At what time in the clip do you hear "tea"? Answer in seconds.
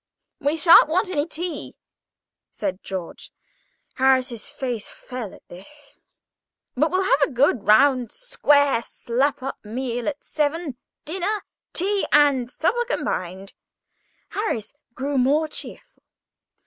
1.27-1.77, 11.71-12.07